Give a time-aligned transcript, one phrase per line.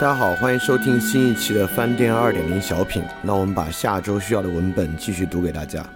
[0.00, 3.04] 大家好，欢迎收听新一期的翻店二点零小品。
[3.22, 5.88] 那我们把下周需要的文本继续读给大家。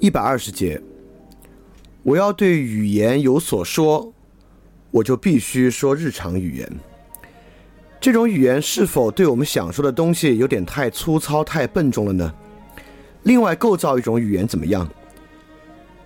[0.00, 0.80] 一百二十节，
[2.02, 4.12] 我要对语言有所说，
[4.90, 6.68] 我就必须说日常语言。
[8.00, 12.34] 这种语言是否对我们想说的东西有点太粗糙、太笨重了呢？
[13.22, 14.88] 另外，构造一种语言怎么样？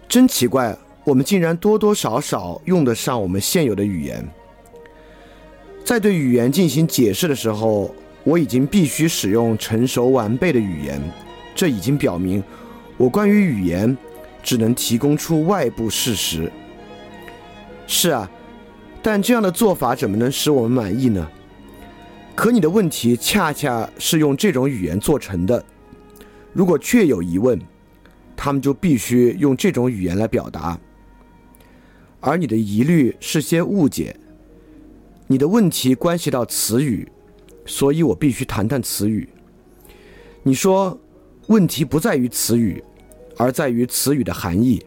[0.06, 0.77] 真奇怪。
[1.06, 4.28] 我们竟然多多少少用得上我们现有的语言，
[5.84, 11.00] 在对语言进行解释的时候，我已经必须使用成熟完备的语言。
[11.54, 12.42] 这已经表明，
[12.96, 13.96] 我关于语言
[14.42, 16.50] 只能提供出外部事实。
[17.86, 18.28] 是啊，
[19.00, 21.30] 但这样的做法怎么能使我们满意呢？
[22.34, 25.64] 可你的问题恰恰是用这种语言做成的。
[26.52, 27.56] 如果确有疑问，
[28.36, 30.77] 他们就必须用这种语言来表达。
[32.20, 34.17] 而你的疑虑是些误解，
[35.27, 37.08] 你的问题关系到词语，
[37.64, 39.28] 所以我必须谈谈词语。
[40.42, 40.98] 你说
[41.47, 42.83] 问题不在于词语，
[43.36, 44.84] 而在于词语的含义，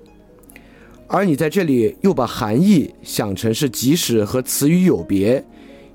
[1.08, 5.43] 而你在这里又把含义想成是即使和词语有别，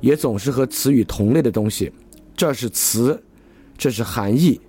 [0.01, 1.93] 也总是和词语同类的东西。
[2.37, 3.23] 这是词，
[3.77, 4.61] 这是含义，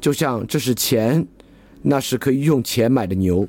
[0.00, 1.26] 就像这是钱，
[1.82, 3.46] 那是可以用钱买的牛。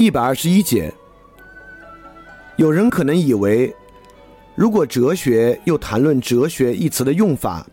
[0.00, 0.90] 一百二十一节，
[2.56, 3.70] 有人可能以为，
[4.54, 7.66] 如果哲学又谈论“哲学”一词的用法，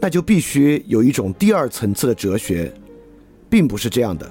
[0.00, 2.74] 那就必须有一种第二层次的哲学，
[3.48, 4.28] 并不是这样的。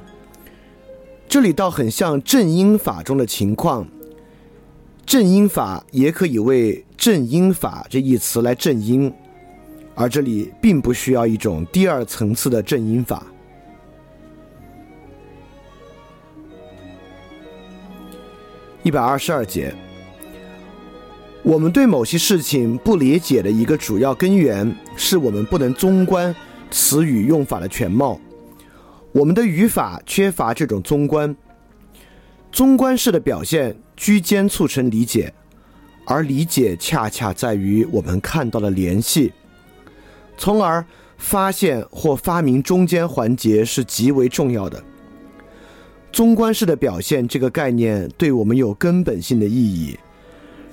[1.25, 3.87] 这里倒很像正音法中的情况，
[5.05, 9.09] 正音法也可以为“正音法”这一词来正音，
[9.95, 13.25] 而这里并不需要一种第二层次的正音法。
[18.85, 19.73] 一百二十二节，
[21.41, 26.34] 我们对某些事情不理解的一个主要根源，是我们不能综观
[26.69, 28.22] 词语用法的全貌。
[29.12, 31.35] 我们的语法缺乏这种综观。
[32.51, 35.34] 综观式的表现居间促成理解，
[36.06, 39.34] 而理解恰恰在于我们看到的联系，
[40.38, 40.85] 从而
[41.17, 44.84] 发现或发明中间环节是极为重要的。
[46.15, 49.99] 综观式的表现这个概念对我们有根本性的意义，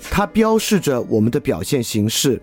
[0.09, 2.41] 它标示着我们的表现形式，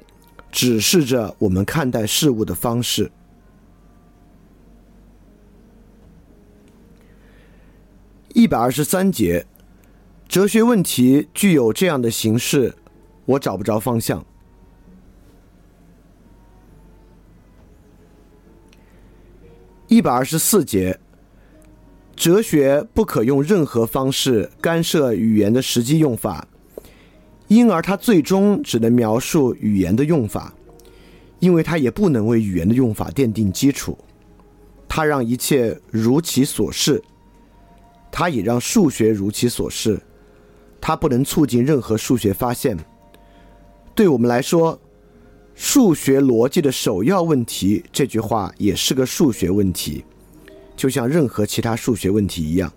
[0.52, 3.10] 指示着我们看待事物的方式。
[8.34, 9.46] 一百二十三节，
[10.28, 12.76] 哲学问题具有这样的形式，
[13.24, 14.26] 我找不着方向。
[19.88, 21.00] 一百二十四节。
[22.20, 26.46] 哲学不可用任何方式干涉语言的实际用法，
[27.48, 30.54] 因而它最终只能描述语言的用法，
[31.40, 33.98] 因为它也不能为语言的用法奠定基础。
[34.90, 37.02] 它让一切如其所示，
[38.12, 39.98] 它也让数学如其所示。
[40.82, 42.78] 它不能促进任何数学发现。
[43.96, 44.78] 对我们来说，
[45.56, 50.04] 数学逻辑的首要问题，这句话也是个数学问题。
[50.80, 52.72] 就像任何其他数学问题一样。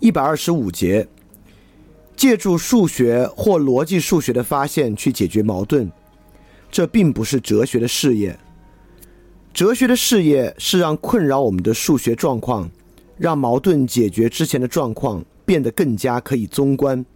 [0.00, 1.06] 一百二十五节，
[2.16, 5.88] 借助数学或逻辑数学的发现去解决矛盾，
[6.72, 8.36] 这并不是哲学的事业。
[9.54, 12.68] 哲学的事业是让困扰我们的数学状况，
[13.16, 17.06] 让矛盾解决之前的状况变得更加可以综观。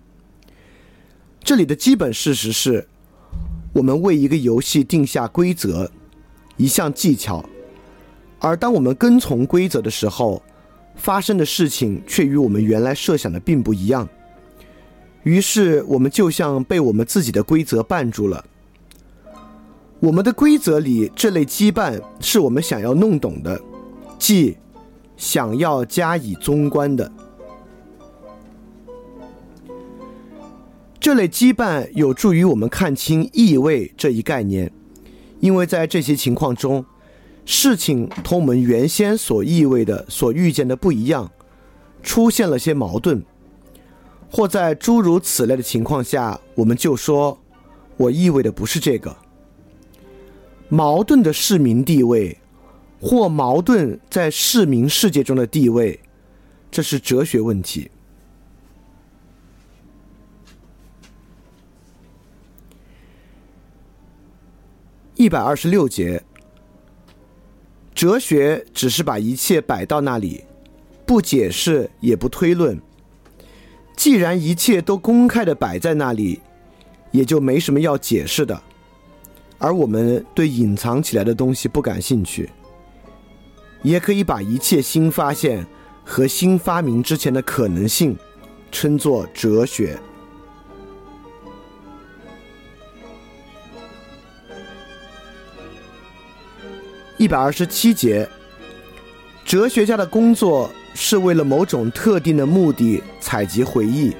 [1.42, 2.86] 这里的基本事实是。
[3.76, 5.90] 我们为一个游戏定下规则，
[6.56, 7.44] 一项技巧，
[8.38, 10.42] 而当我们跟从规则的时候，
[10.94, 14.08] 发生的事情却与我们原来设想的并不一样。
[15.24, 18.46] 于是，我们就像被我们自己的规则绊住了。
[20.00, 23.60] 我们的规则里这类羁绊是我们想要弄懂的，
[24.18, 24.56] 即
[25.18, 27.12] 想要加以综观的。
[31.06, 34.72] 这类羁绊有助于我们看清意味这一概念，
[35.38, 36.84] 因为在这些情况中，
[37.44, 41.30] 事情同我们原先所意味的、所预见的不一样，
[42.02, 43.22] 出现了些矛盾，
[44.28, 47.38] 或在诸如此类的情况下，我们就说
[47.96, 49.16] ：“我意味的不是这个。”
[50.68, 52.36] 矛盾的市民地位，
[53.00, 56.00] 或矛盾在市民世界中的地位，
[56.68, 57.92] 这是哲学问题。
[65.16, 66.22] 一百二十六节，
[67.94, 70.44] 哲学只是把一切摆到那里，
[71.06, 72.78] 不解释也不推论。
[73.96, 76.38] 既然一切都公开的摆在那里，
[77.12, 78.62] 也就没什么要解释的。
[79.56, 82.50] 而我们对隐藏起来的东西不感兴趣，
[83.80, 85.66] 也可以把一切新发现
[86.04, 88.14] 和新发明之前的可能性
[88.70, 89.98] 称作哲学。
[97.18, 98.28] 一百二十七节，
[99.42, 104.12] 哲学家的工作是为了某种特定的目的采集回忆。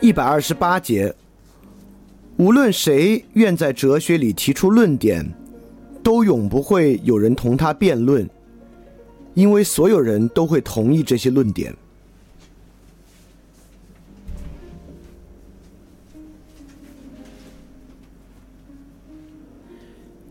[0.00, 1.14] 一百二十八节，
[2.38, 5.30] 无论谁愿在哲学里提出论点，
[6.02, 8.26] 都永不会有人同他辩论，
[9.34, 11.76] 因为所有人都会同意这些论点。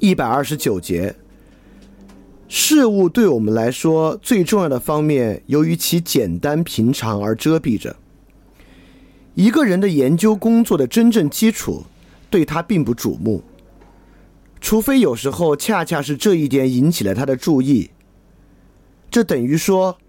[0.02, 1.14] 一百二十九节，
[2.48, 7.96] 事物对我们来说最重要的方面，由于其简单平常而遮蔽着。
[9.36, 11.84] 一个人的研究工作的真正基础，
[12.32, 13.44] 对他并不瞩目，
[14.60, 17.92] 除非有时候恰恰是这一点引起了他的注意。
[19.12, 20.00] 这等于说，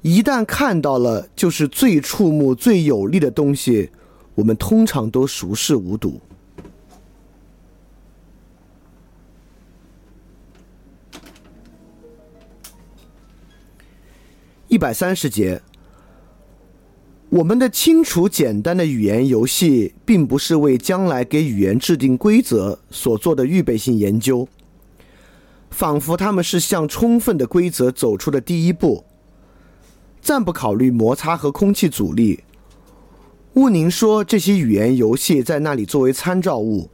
[0.00, 3.90] 一旦看到了就是最触目、最有力的东西，
[4.36, 6.18] 我们通常都熟视无睹。
[14.74, 15.62] 一百三十节。
[17.28, 24.48] 我们的清楚简单的语言游戏，并不是为将来给语言制定规则所做的预备性研究，
[25.70, 29.04] 仿佛他们是向充分的规则走出的第一步。
[30.20, 32.42] 暂不考虑摩擦和空气阻力，
[33.52, 36.90] 勿宁说这些语言游戏在那里作为参照物，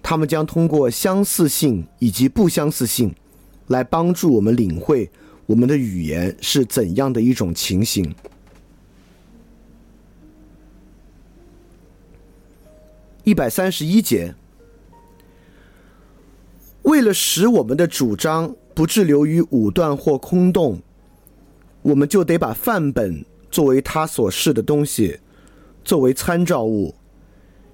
[0.00, 3.12] 他们将通过相似性以及不相似性，
[3.66, 5.10] 来帮助我们领会
[5.50, 8.14] 我们的语言是怎样的一种情形。
[13.24, 14.32] 一百三十一节，
[16.82, 20.80] 为了使我们的主张不滞留于武断或空洞，
[21.82, 25.18] 我们就得把范本作为他所示的东西，
[25.82, 26.94] 作为参照物，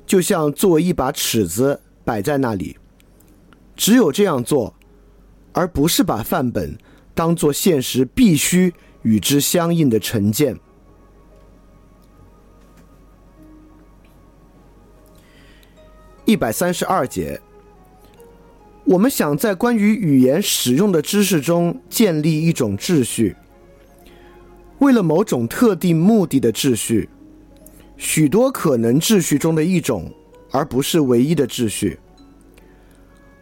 [0.06, 2.78] 就像作为一把尺子摆在那里。
[3.76, 4.75] 只有这样做，
[5.52, 6.75] 而不是把范本
[7.16, 10.54] 当做现实必须与之相应的成见。
[16.26, 17.40] 一百三十二节，
[18.85, 23.35] 我们想在关于语言使用的知识中建立一种秩序，
[24.80, 27.08] 为了某种特定目的的秩序，
[27.96, 30.12] 许多可能秩序中的一种，
[30.50, 31.99] 而不是唯一的秩序。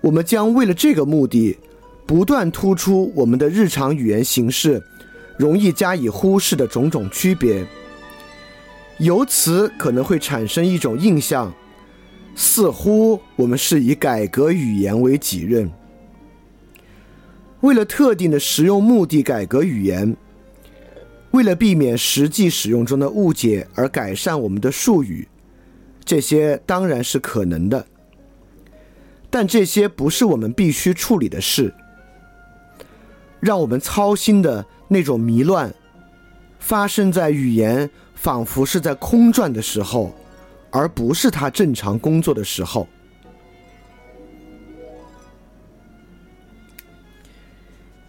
[0.01, 1.59] 我们将为了这个目的，
[2.07, 4.83] 不断突出我们的日常语言形式
[5.39, 7.67] 容易加以忽视的种种区别，
[8.99, 11.53] 由此可能会产生一种印象。
[12.37, 15.71] 似乎我们是以改革语言为己任，
[17.61, 20.17] 为了特定的实用目的改革语言，
[21.31, 25.29] 为了避免实际使用中的误解而改善我们的术语，
[26.05, 27.87] 这些当然是可能的，
[29.31, 31.73] 但这些不是我们必须处理的事。
[33.45, 35.73] 让我们操心的那种迷乱，
[36.59, 40.15] 发生在语言仿佛是在空转的时候。
[40.77, 42.89] 而不是他正常工作的时候。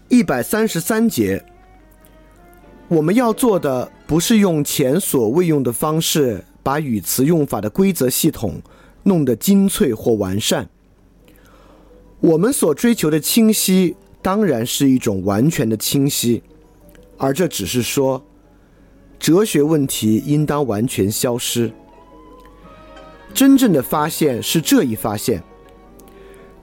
[0.07, 1.45] 一百三十三节，
[2.87, 8.59] 我们要做的不是用前所未用的方式把语词用法的规则系统
[9.03, 10.67] 弄得精粹或完善。
[12.19, 16.41] 我们所追求的清晰，当然是一种完全的清晰，
[17.15, 18.25] 而这只是说，
[19.19, 21.71] 哲学问题应当完全消失。
[23.35, 25.43] 真正的发现是这一发现，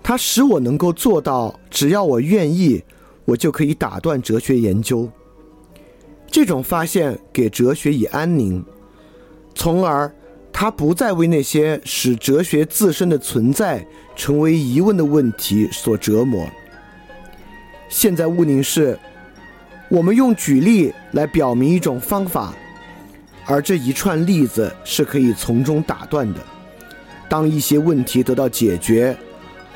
[0.02, 2.82] 它使我能够做到，只要我愿意，
[3.26, 5.08] 我就可以打断哲学研究。
[6.26, 8.64] 这种发现给哲学以安宁，
[9.54, 10.12] 从而
[10.52, 16.44] 它不再为那些使哲学自身的存在成为疑问的问题所折磨。
[17.92, 18.98] 现在，毋宁是，
[19.90, 22.54] 我们用举例来表明一种方法，
[23.44, 26.40] 而这一串例子是可以从中打断的。
[27.28, 29.14] 当一些问题得到解决，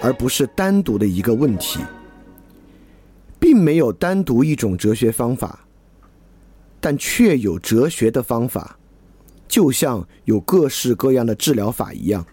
[0.01, 1.79] 而不是单独的一个问题，
[3.39, 5.67] 并没有单独一种哲学方法，
[6.81, 8.79] 但却有哲学的方法，
[9.47, 12.25] 就像有各式各样的治疗法一样。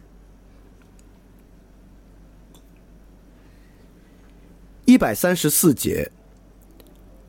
[4.85, 6.11] 一百三十四节，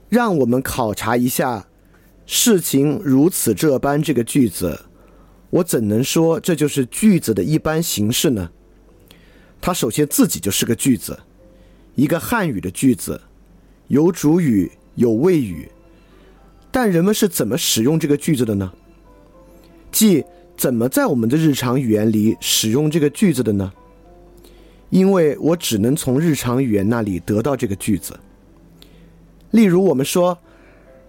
[0.09, 1.69] 让我们考察一下
[2.27, 4.87] “事情如此这般”这个句子。
[5.51, 8.51] 我怎能说这就是句子的一般形式呢？
[9.61, 11.21] 它首先自己就是个句子，
[11.95, 13.21] 一个汉语的句子，
[13.87, 15.71] 有主语有谓语。
[16.73, 18.73] 但人们是怎么使用这个句子的呢？
[19.93, 20.25] 即
[20.57, 23.73] 怎么在我们的日常语言里使用这个句子的呢？
[24.95, 28.17] 因为我只能从日常语言那里得到这个句子。
[29.51, 30.39] 例如，我们说，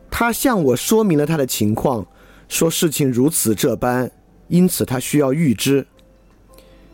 [0.10, 2.04] 他向我说明了他的情况，
[2.48, 4.10] 说事情如此这般，
[4.48, 5.86] 因此他需要预知。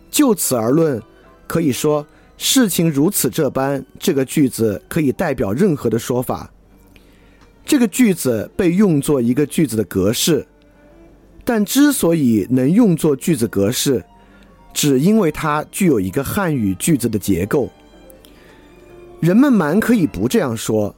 [0.10, 1.02] 就此而论，
[1.48, 2.06] 可以说
[2.38, 6.52] 事情如此这般这个句子可以代表任何的说法。
[7.66, 10.46] 这个句子被用作一个句子的格式，
[11.46, 14.04] 但之所以能用作句子格式。
[14.74, 17.70] 只因为它具有一个汉语句子的结构，
[19.20, 20.96] 人们蛮可以不这样说，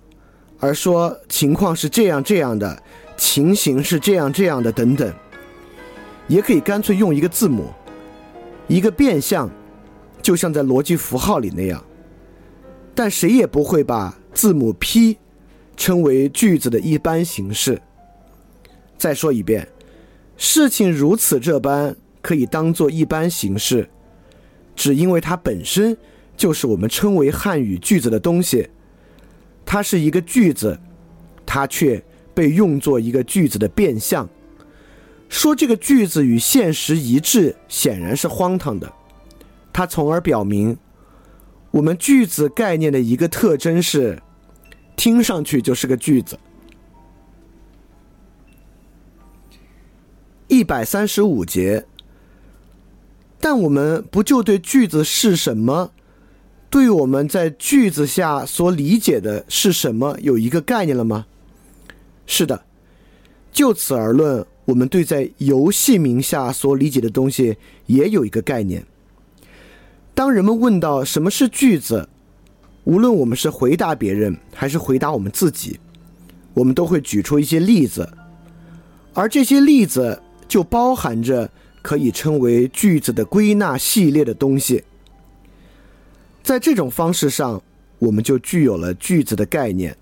[0.59, 2.81] 而说情况是这样这样的，
[3.17, 5.13] 情形是这样这样的等等，
[6.27, 7.65] 也可以干脆用一个字母，
[8.67, 9.49] 一个变相，
[10.21, 11.83] 就像在逻辑符号里那样，
[12.95, 15.17] 但谁也不会把字母 P
[15.75, 17.81] 称为句子的一般形式。
[18.97, 19.67] 再说一遍，
[20.37, 21.95] 事情如此这般。
[22.23, 23.87] 可以当做一般形式，
[24.75, 25.95] 只因为它本身
[26.37, 28.69] 就是我们称为汉语句子的东西。
[29.65, 30.79] 它是一个句子，
[31.45, 32.01] 它却
[32.33, 34.27] 被用作一个句子的变相。
[35.27, 38.91] 说这个句子与现实一致，显然是荒唐的。
[39.73, 40.77] 它从而表明，
[41.71, 44.21] 我们句子概念的一个特征是，
[44.95, 46.39] 听上去就是个句子。
[50.47, 51.85] 一百三十五节。
[53.45, 55.91] 但我们不就对句子是什么，
[56.69, 61.25] 对我们在句子下所理解的是什么有一个概念了吗？
[62.25, 62.63] 是的，
[63.51, 67.57] 就此而论，我们对在游戏名下所理解的东西
[67.87, 68.85] 也有一个概念。
[70.15, 72.07] 当人们问到什么是句子，
[72.85, 75.77] 无论我们是回答别人还是回答我们自己，
[76.53, 78.09] 我们都会举出一些例子，
[79.13, 81.51] 而这些例子就包含着。
[81.83, 84.83] 可以称为句子的归纳系列的东西，
[86.41, 87.61] 在这种方式上，
[87.99, 89.95] 我们就具有了句子的概念。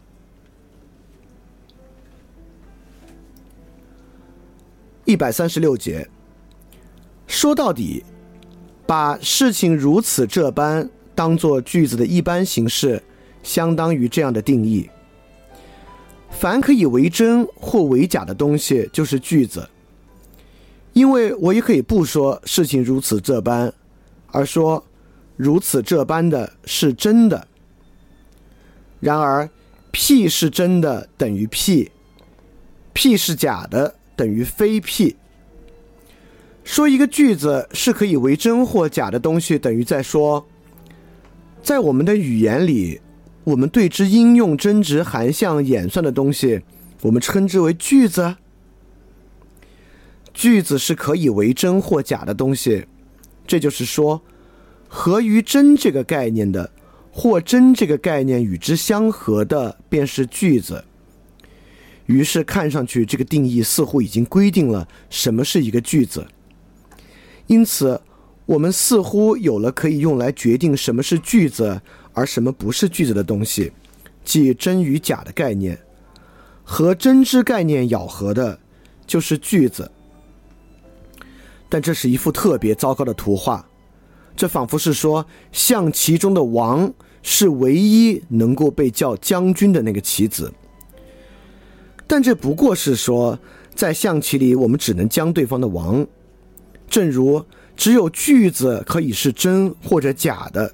[5.06, 6.08] 一百三十六节，
[7.26, 8.06] 说到底，
[8.86, 13.02] 把事情如此这般当做句子的一般形式，
[13.42, 14.88] 相当于这样的定义：
[16.30, 19.68] 凡可以为真或为假的东西，就是句子。
[20.93, 23.74] 因为我也可以不说事情如此这般，
[24.27, 24.83] 而说
[25.38, 27.48] 如此这般的是真的。
[29.00, 29.50] 然而
[29.91, 35.15] ，P 是真的等于 P，P 是假的等于非 P。
[36.63, 40.45] 说一个句子是可以为真或假的东西，等于在说，
[41.63, 43.01] 在我们的语言里，
[43.43, 46.62] 我们对之应用真值含项演算的东西，
[47.01, 48.36] 我们称之为句子。
[50.34, 52.86] 句子是可以为真或假的东西，
[53.46, 54.22] 这就是说，
[54.88, 56.72] 合于真这个概念的，
[57.12, 60.84] 或真这个概念与之相合的，便是句子。
[62.08, 66.26] 于是看上去，这个定义似乎已经规定了什么是一个句子。
[67.48, 68.02] 因此，
[68.46, 71.82] 我们似乎有了可以用来决定什么是句子
[72.14, 73.72] 而什么不是句子的东西，
[74.26, 75.78] 即真与假的概念。
[76.64, 78.60] 和真之概念咬合的，
[79.06, 79.90] 就是句子。
[81.72, 83.66] 但这是一幅特别糟糕的图画，
[84.36, 90.51] 这仿佛是说象棋中的王是唯一能够被叫将军的那个棋子。
[92.06, 93.40] 但这不过是说，
[93.74, 96.06] 在象棋里我们只能将对方的王，
[96.90, 97.42] 正如
[97.78, 100.74] 只有句子可以是真或者假的。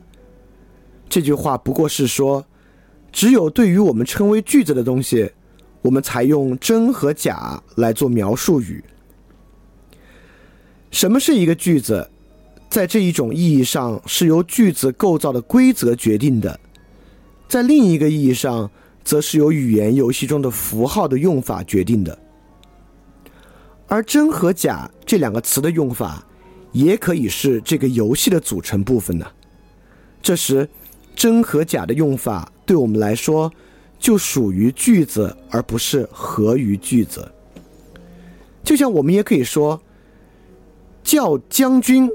[1.08, 2.44] 这句话不过是说，
[3.12, 5.32] 只有对于我们称为句子的东西，
[5.84, 8.84] 我们才用真和假来做描述语。
[10.92, 12.10] 什么是一个句子？
[12.70, 16.54] 在这一种意义上，是由句子构造的规则决定的；
[17.48, 18.70] 在另一个意义上，
[19.04, 22.18] 则是由语言游戏中的符号的用法决定的。
[23.88, 26.26] 而真和假这两个词的用法，
[26.74, 29.26] 也可以是这个游戏的组成部分呢。
[30.22, 30.68] 这时，
[31.16, 33.50] 真和假的用法对我们来说，
[33.98, 37.32] 就属于句子，而不是合于句子。
[38.62, 39.82] 就像我们也可以说。
[41.08, 42.12] 叫将军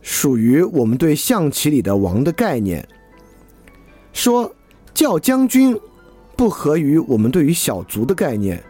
[0.00, 2.84] 属于我们对象棋里的王的概念。
[4.12, 4.52] 说
[4.92, 5.78] 叫将军
[6.36, 8.60] 不合于我们对于小卒的概念，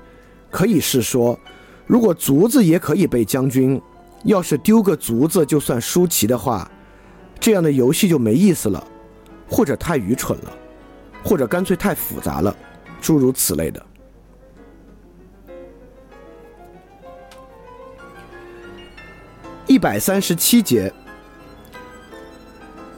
[0.50, 1.40] 可以是说，
[1.86, 3.80] 如果卒子也可以被将军，
[4.24, 6.70] 要是丢个卒子就算输棋的话，
[7.40, 8.86] 这样的游戏就没意思了，
[9.48, 10.52] 或者太愚蠢了，
[11.24, 12.54] 或者干脆太复杂了，
[13.00, 13.82] 诸如此类的。
[19.72, 20.92] 一百三十七节，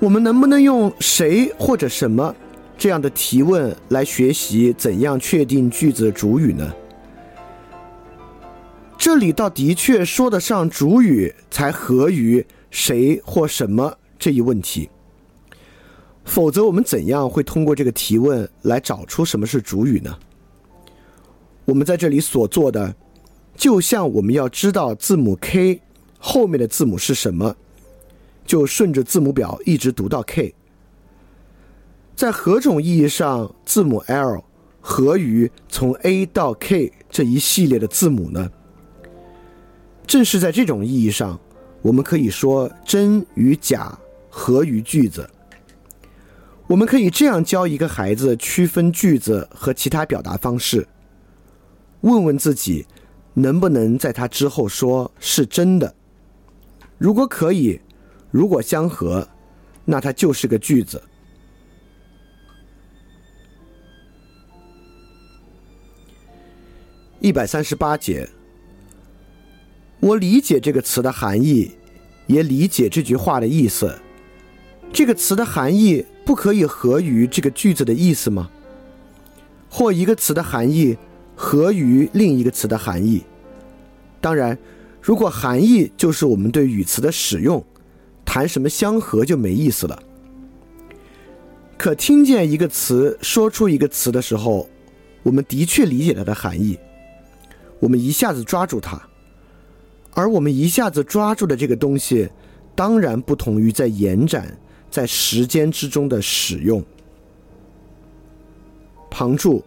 [0.01, 2.35] 我们能不能用谁或者什么
[2.77, 6.75] 这样的提问来学习怎样确定句子的主语呢？
[8.99, 14.91] 这里倒的确说得上主语才合于谁或什么这一问题，
[16.25, 20.19] 否则我们怎样会通过这个提问来找出什么是主语呢？
[21.67, 22.97] 我们在这里所做的，
[23.57, 25.83] 就像我们要知道字母 K。
[26.27, 27.55] 后面的字母是什么？
[28.47, 30.55] 就顺着字母表一直读到 K。
[32.17, 34.43] 在何种意义上，字母 L
[34.81, 38.51] 合于从 A 到 K 这一系列的字母呢？
[40.07, 41.39] 正是在这种意义上，
[41.83, 43.97] 我们可以说真与假
[44.31, 45.29] 合于句子。
[46.67, 50.89] 我们可以这样教一个孩子区分句子和其他表达方式：
[52.01, 52.87] 问问自己，
[53.35, 55.95] 能不能在他之后说是真的。
[56.97, 57.81] 如果可以，
[58.31, 59.29] 如果相合，
[59.85, 61.03] 那它就是个句子。
[67.21, 68.29] 一百三十八节，
[70.01, 71.73] 我理解这个词的含义，
[72.27, 73.99] 也理解这句话的意思。
[74.93, 78.51] 这个词的含义不可以合于这个句子的意思吗？
[79.69, 80.97] 或一个词的含义
[81.35, 83.25] 合于另一个词的含义？
[84.21, 84.57] 当然。
[85.05, 87.63] 如果含义就是我们对语词的使用，
[88.25, 90.03] 谈什么相合就没意思了。
[91.77, 94.67] 可听见一个词说出一个词的时候，
[95.23, 96.79] 我们的确理解它的含义，
[97.81, 98.99] 我们一下子抓住它，
[100.15, 102.31] 而我们一下子抓住的这个东西，
[102.75, 104.59] 当然不同于在延展
[104.91, 106.83] 在时间之中的使用。
[109.11, 109.63] 旁注：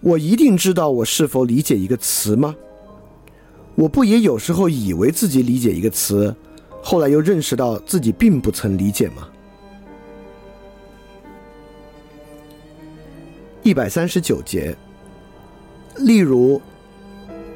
[0.00, 2.54] 我一定知道我是否理解一个词吗？
[3.80, 6.36] 我不也有时候以为自己理解一个词，
[6.82, 9.26] 后来又认识到自己并不曾理解吗？
[13.62, 14.76] 一百三十九节，
[15.96, 16.60] 例如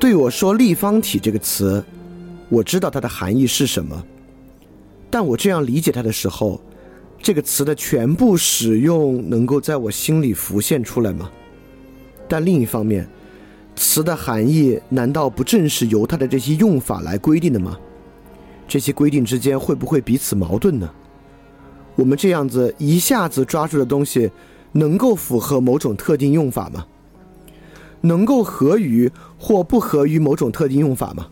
[0.00, 1.84] 对我说“立方体”这个词，
[2.48, 4.02] 我知道它的含义是什么，
[5.10, 6.58] 但我这样理解它的时候，
[7.22, 11.30] 这个词的全部使用能够在我心里浮现出来吗？
[12.26, 13.06] 但另一方面，
[13.76, 17.78] 词的含义难道不正是由它的这些用法来规定的吗？
[18.66, 20.90] 这些规定之间会不会彼此矛盾呢？
[21.96, 24.30] 我们这样子一下子抓住的东西，
[24.72, 26.86] 能够符合某种特定用法吗？
[28.00, 31.28] 能够合于或不合于某种特定用法吗？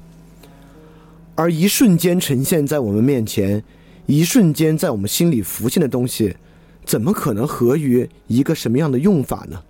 [1.35, 3.65] 而一瞬间呈现在我们面前，
[4.07, 6.37] 一瞬间在我们心里浮现的东西，
[6.85, 9.63] 怎么可能合于一个什么样的用法呢？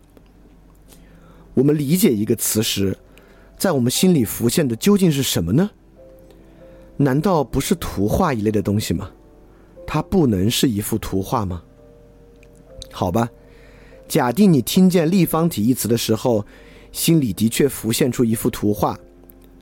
[1.55, 2.97] 我们理解一个词时，
[3.59, 5.71] 在我们心里浮现的究竟是什么呢？
[6.97, 9.11] 难道不是图画一类的东西吗？
[9.87, 11.63] 它不能是一幅图画吗？
[12.91, 13.29] 好吧，
[14.09, 16.45] 假定你听见“立方体”一词的时候，
[16.93, 18.99] 心里的确浮现出一幅图画，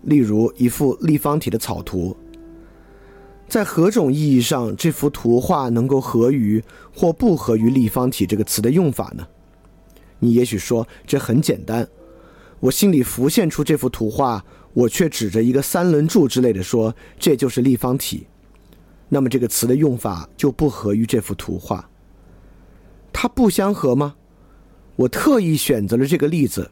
[0.03, 2.17] 例如一幅立方体的草图。
[3.49, 6.63] 在何种意义上，这幅图画能够合于
[6.95, 9.27] 或不合于“立方体”这个词的用法呢？
[10.21, 11.89] 你也许说这很简单，
[12.61, 18.27] 我心里浮现出这幅图画，我却指着一个三棱柱之类的说这就是立方体，
[19.09, 21.91] 那么这个词的用法就不合于这幅图画。
[23.13, 24.15] 它不相合吗？
[24.97, 26.71] 我特意选择了这个例子，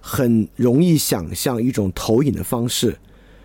[0.00, 2.98] 很容易想象一种投影的方式，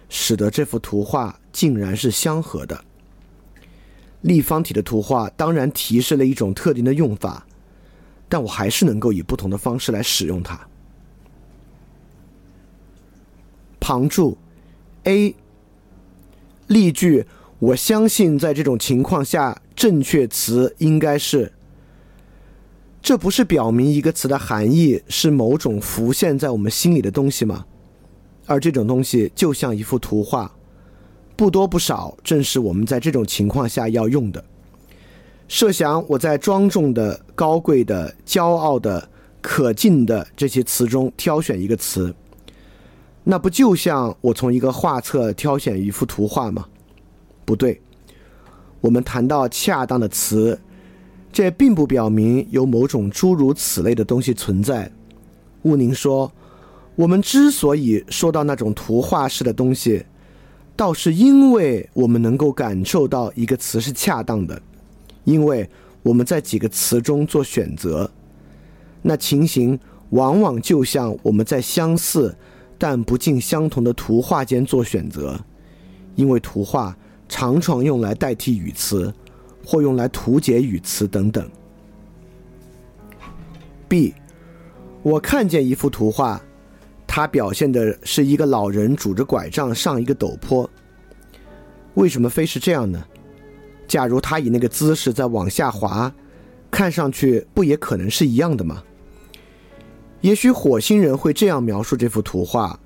[0.09, 2.83] 使得这幅图画竟然是相合的。
[4.21, 7.45] 立方体的图画当然提示了一种特定的用法。
[8.33, 10.59] 但我还是能够以不同的方式来使用它。
[13.79, 14.35] 旁注
[15.03, 15.35] ：A
[16.65, 17.27] 例句，
[17.59, 21.53] 我相信在这种情况下，正确词应该是。
[23.03, 27.67] 这不是表明一个词的含义是某种浮现在我们心里的东西吗？
[28.47, 30.51] 而这种东西就像一幅图画，
[31.35, 34.43] 不多不少，正是我们在这种情况下要用的。
[35.47, 39.09] 设想我在庄重的、高贵的、骄傲的、
[39.41, 42.13] 可敬的这些词中挑选一个词，
[43.23, 46.65] 那不就像我从一个画册挑选一幅图画吗？
[47.45, 47.79] 不对，
[48.81, 50.59] 我们谈到恰当的词，
[51.31, 54.91] 这并不表明有某种诸如此类的东西存在。
[55.63, 56.31] 毋宁说，
[56.95, 60.05] 我们之所以说到那种图画式的东西，
[60.75, 64.61] 倒是因为我们能够感受到一个词是恰当的，
[65.23, 65.69] 因为
[66.01, 68.09] 我们在几个词中做选择，
[69.01, 72.35] 那情形往往就像我们在相似。
[72.75, 75.39] 但不尽相同的图画间做选择，
[76.15, 76.93] 因为图画
[77.29, 79.13] 常常用来代替语词，
[79.65, 81.49] 或用来图解语词等等。
[83.87, 84.13] B，
[85.01, 86.41] 我看见一幅图画，
[87.07, 90.69] 它表现的是一个老人拄着拐杖上一个陡坡。
[91.93, 93.01] 为什么非是这样呢？
[93.87, 96.13] 假如他以那个姿势在往下滑，
[96.71, 98.83] 看上去不也可能是一样的吗？
[100.21, 102.79] 也许火星人会这样描述这幅图画，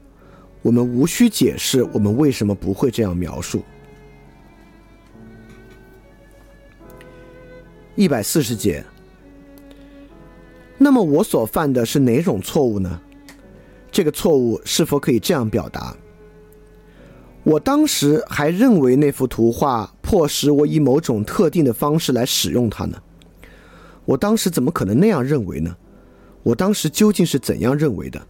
[0.62, 3.64] 我们无需解释我们为什么不会这样描述。
[7.96, 8.84] 一百四十节。
[10.78, 13.02] 那么我所犯的是哪种错误呢？
[13.92, 15.96] 这个错误是否可以这样表达？
[17.48, 22.98] 我当时还认为那幅图画迫使我以某种特定的方式来使用它呢？
[24.04, 25.74] 我当时怎么可能那样认为呢？
[26.44, 28.22] 我当时究竟是怎样认为的？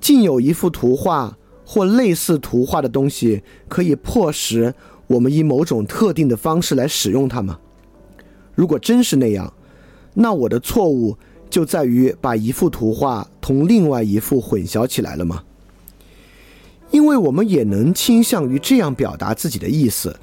[0.00, 4.74] 竟有一幅图画或类似图画的东西，可以迫使
[5.06, 7.60] 我们以某种特定的方式来使用它吗？
[8.56, 9.54] 如果真是那样，
[10.14, 11.16] 那我的错误
[11.48, 15.44] 就在于把一幅图画同另外一幅混淆起来了吗？
[16.90, 20.18] 因为我们也能倾向于这样表达自己的意思：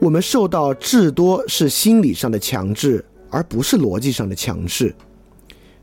[0.00, 4.94] 我们受到至多是心理上的强制，而不是逻辑上的强制。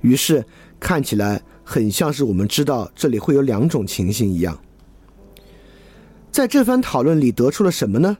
[0.01, 0.43] 于是
[0.79, 4.57] 看起来很像是我们知道这里会有两种情形一样。
[6.31, 8.17] 在这番讨论里得出了什么呢？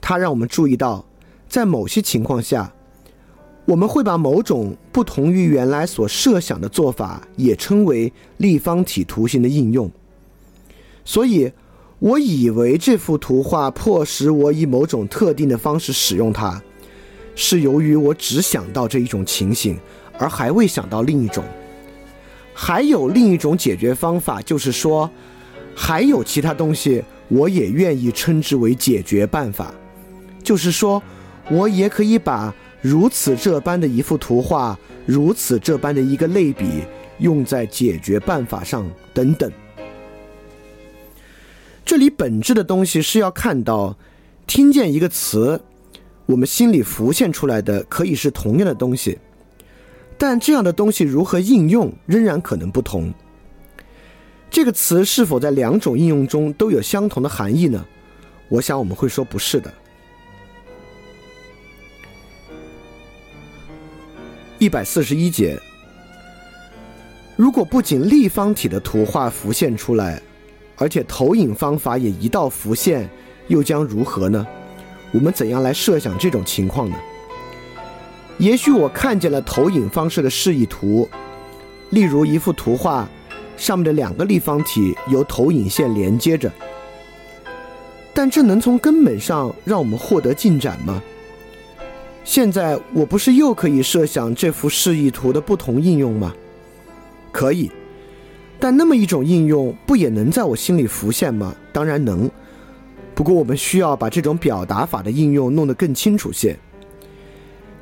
[0.00, 1.04] 它让我们注意到，
[1.48, 2.72] 在某些情况下，
[3.64, 9.90] 我们会把某种不同于原来所设想的做法也称为立方体图形的应用。
[11.08, 11.50] 所以，
[12.00, 16.62] 我以为这幅图画迫使我以某种特定的方式使用它，
[17.34, 19.78] 是由于我只想到这一种情形。
[20.18, 21.42] 而还未想到另一种，
[22.52, 25.10] 还有另一种解决方法，就是说，
[25.74, 29.72] 还有其他东西，我也愿意称之为解决办法。
[30.42, 31.02] 就是说，
[31.50, 36.82] 我也可以把如此这般的一幅图画，如此这般的一个类比，
[37.16, 39.50] 用在解决办法上等等。
[41.88, 43.96] 这里本质的东西是要看到，
[44.46, 45.58] 听见一个词，
[46.26, 49.18] 我们心里浮现出来的可以是同样的东西。
[50.18, 53.10] 但这样的东西如何应用，仍然可能不同。
[54.50, 57.82] 这个词是否在两种应用中都有相同的含义呢？
[58.50, 59.72] 我想我们会说不是的。
[64.58, 65.58] 一百四十一节，
[67.34, 70.20] 如果不仅立方体的图画浮现出来，
[70.78, 73.08] 而且投影方法也一道浮现，
[73.48, 74.46] 又将如何呢？
[75.12, 76.96] 我们怎样来设想这种情况呢？
[78.38, 81.08] 也许我看见了投影方式的示意图，
[81.90, 83.08] 例如一幅图画，
[83.56, 86.50] 上面的两个立方体由投影线连接着。
[88.14, 91.02] 但这能从根本上让我们获得进展吗？
[92.22, 96.32] 现在我不是又可以设想这幅示意图的不同应用吗？
[97.32, 97.70] 可以，
[98.60, 101.54] 但那么一种应用不也能在我心里浮现吗？
[101.72, 102.30] 当然能。
[103.14, 106.56] 不过我们需要把这种表达法的应用弄得更清楚些。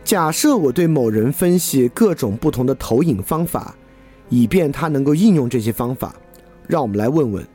[0.05, 3.75] 假设我对某人分析各种不同的投影方法，
[4.29, 6.15] 以便他能够应用这些方法，
[6.67, 7.47] 让我们来问问，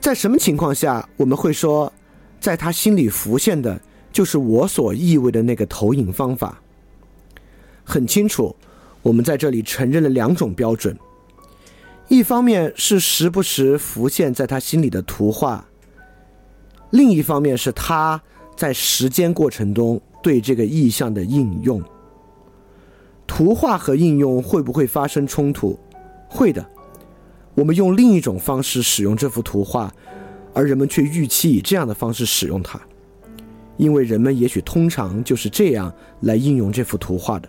[0.00, 1.92] 在什么情况下我们会说，
[2.38, 3.80] 在他心里浮现的
[4.12, 6.60] 就是我所意味的那个投影方法？
[7.82, 8.54] 很清楚，
[9.02, 10.96] 我们在这里承认了两种标准：
[12.16, 15.66] 一方面是时不时浮现在他心里的图画，
[16.90, 18.22] 另一方面是他
[18.56, 20.00] 在时间过程中。
[20.22, 21.82] 对这个意象的应用，
[23.26, 25.78] 图画和应用会不会发生冲突？
[26.30, 26.64] 会的。
[27.54, 29.92] 我们用另一种方式使用这幅图画，
[30.54, 32.80] 而人们却预期以这样的方式使用它，
[33.76, 37.46] 因为人们也许通常就是这样来应用这幅图画的。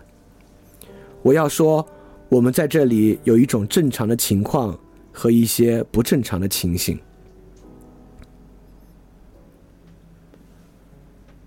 [1.22, 1.88] 我要说，
[2.28, 4.78] 我们在这里有一种正常的情况
[5.12, 6.98] 和一些不正常的情形。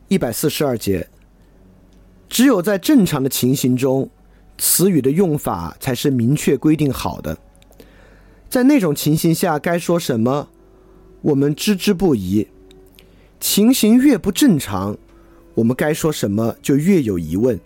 [0.08, 1.08] 一百四十二节。
[2.30, 4.08] 只有在正常的情形中，
[4.60, 7.36] 词语的用法才是明确规定好的。
[8.48, 10.48] 在那种情形下该说什么，
[11.22, 12.46] 我们知之不疑；
[13.40, 14.96] 情形越不正常，
[15.56, 17.60] 我们该说什么就越有疑问。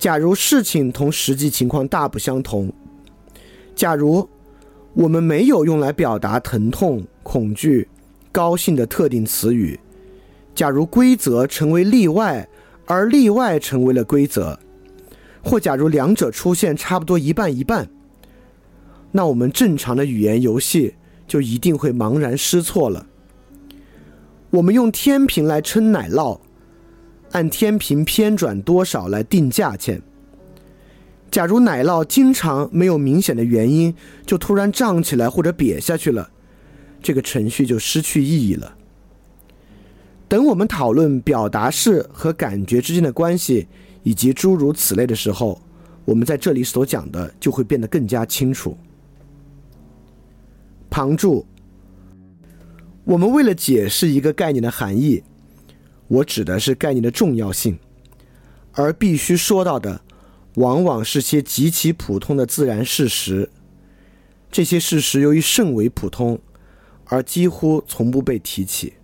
[0.00, 2.72] 假如事情同实际情况大不相同，
[3.76, 4.26] 假如
[4.94, 7.86] 我们没有用来表达疼痛、恐惧、
[8.32, 9.78] 高兴的特定词语，
[10.54, 12.48] 假如规则成为例外，
[12.86, 14.58] 而例外成为了规则，
[15.44, 17.86] 或假如两者出现差不多一半一半，
[19.12, 20.94] 那我们正常的语言游戏
[21.28, 23.06] 就一定会茫然失措了。
[24.48, 26.40] 我们用天平来称奶酪。
[27.32, 30.02] 按天平偏转多少来定价钱。
[31.30, 33.94] 假如奶酪经常没有明显的原因
[34.26, 36.28] 就突然胀起来或者瘪下去了，
[37.00, 38.76] 这个程序就失去意义了。
[40.26, 43.68] 等我们讨论表达式和感觉之间的关系
[44.02, 45.60] 以及诸如此类的时候，
[46.04, 48.76] 我们在这里所讲的就会变得更加清楚。
[50.88, 51.46] 旁注：
[53.04, 55.22] 我们为了解释一个概念的含义。
[56.10, 57.78] 我指的是概念的重要性，
[58.72, 60.00] 而必须说到的，
[60.54, 63.48] 往往是些极其普通的自然事实。
[64.50, 66.40] 这些事实由于甚为普通，
[67.04, 68.94] 而几乎从不被提起。